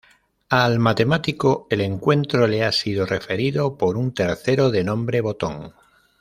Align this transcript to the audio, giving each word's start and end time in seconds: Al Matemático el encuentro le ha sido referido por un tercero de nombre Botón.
Al 0.49 0.79
Matemático 0.79 1.67
el 1.69 1.79
encuentro 1.81 2.47
le 2.47 2.63
ha 2.65 2.71
sido 2.71 3.05
referido 3.05 3.75
por 3.77 3.97
un 3.97 4.15
tercero 4.15 4.71
de 4.71 4.83
nombre 4.83 5.21
Botón. 5.21 5.73